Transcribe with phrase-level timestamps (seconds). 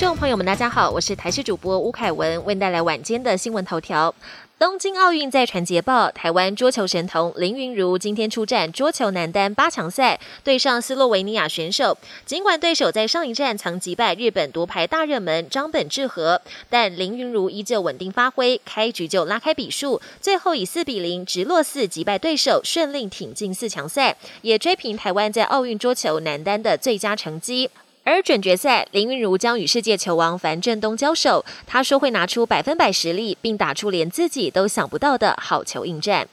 [0.00, 4.14] 众朋友们，大家好，我是台视主播吴凯文，为您带来晚间的新闻头条。
[4.58, 11.98] 东京奥运再传捷报，台湾桌球神童林云如今天出战桌球男单八强赛，对上斯洛维尼亚选手。
[12.24, 16.40] 尽管对手在上一站曾击败日本夺牌大热门张本智和，
[16.70, 27.68] 但林云如依旧稳定发挥，开局就拉开比数，最后以四比零直落四击败对手，顺利挺进四强赛，也追平台湾在奥运桌球男单的最佳成绩。
[28.10, 31.44] 而准决赛，林云茹将与世界球王樊振东交手。
[31.64, 36.26] 他说会拿出百分百实力，并打出连自己都想不到的好球应战。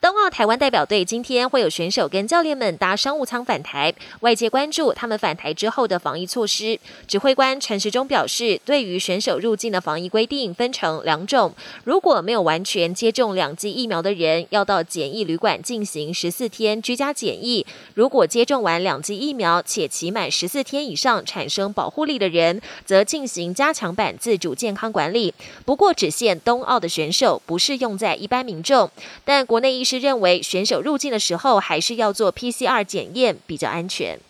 [0.00, 6.78] 冬奥台湾代表队今天会有选手跟教练们搭商务舱返台，外界关注他们返台之后的防疫措施。
[7.08, 11.52] 指挥官陈时中表示，对于选手入境的防疫规定分成两种：
[11.82, 25.34] 如果没有完全接种两剂疫苗的人，要到检疫旅馆进行十四天居家检疫；如果接种完两剂疫苗且期满十四天以上产生保护力的人，则进行加强版自主健康管理。
[25.64, 28.88] 不过只限冬奥的选手，不适用在一般民众。
[29.24, 34.20] 但国内医是认为选手入境的时候还是要做 PCR 检验比较安全。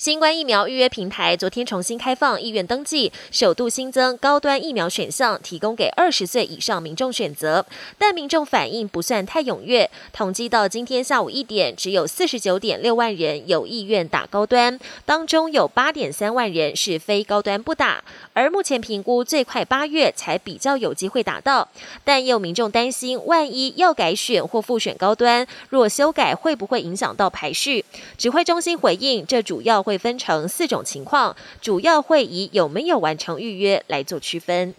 [0.00, 7.66] 新冠疫苗预约平台昨天重新开放意愿登记，首度新增高端疫苗选项，提供给二十岁以上民众选择。
[7.98, 18.02] 但民众反应不算太踊跃，统计到今天下午一点，只有四十九点六万人有意愿打高端，当中有八点三万人是非高端不打。
[18.32, 21.68] 而目前评估最快八月才比较有机会打到，
[22.02, 27.84] 但也有民众担心，万一要改选或复选高端，若修改会不会影响到排序？
[28.16, 34.72] 指挥中心回应，这主要会分成四种情况，主要会以有没有完成预约来做区分。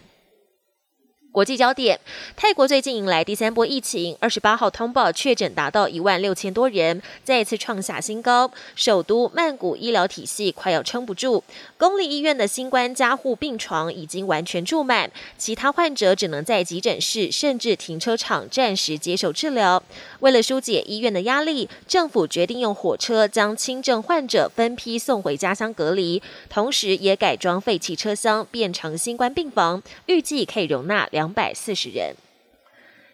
[1.32, 1.98] 国际焦点：
[2.36, 8.50] 泰国最近迎来第三波疫情，二十八号通报确诊达到一万六千多人，再次创下新高。
[8.74, 11.42] 首都曼谷医疗体系快要撑不住，
[11.78, 19.82] 公立医院的新冠加护病床已经完全住满，其他患者只能在急诊室甚至停车场暂时接受治疗。
[20.20, 31.21] 为了疏解医院的压力，政府决定用火车将轻症患者分批送回家乡隔离，同时也改装废弃车厢变成新冠病房，预计可以容纳两。
[31.22, 32.16] 两百四十人。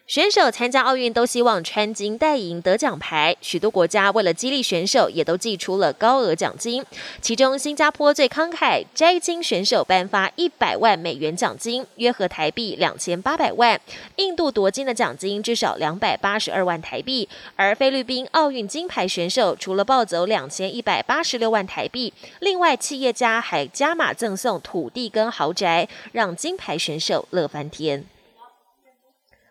[0.09, 6.83] 选手参加奥运都希望穿金戴银得奖牌，许多国家为了激励选手，也都寄出了高额奖金。
[7.21, 13.77] 其中，新加坡最慷慨，摘金选手颁发一百万美元奖金，约合台币两千八百万；
[14.15, 28.03] 印度夺金的奖金至少两百八十二万台币，而菲律宾奥运金牌选手除了抱走两千一百八十六万台币，另外企业家还加码赠送土地跟豪宅，让金牌选手乐翻天。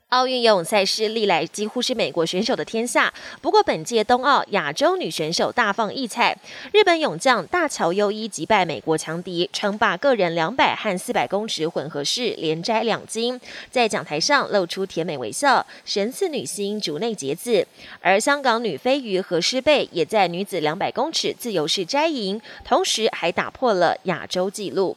[0.08, 6.34] 奥运游泳赛事历来几乎是美国选手的天下，不过本届冬奥亚洲女选手大放异彩，
[6.72, 13.38] 日本泳将大桥优一击败美国强敌，称霸个人两百和四百公尺混合式，连摘两金，
[13.70, 17.66] 在讲台上露出甜美微笑，神似女星竹内结子。
[18.00, 24.96] 而香港女飞鱼何诗蓓也在女子两百公尺自由式摘银，同时还打破了亚洲纪录。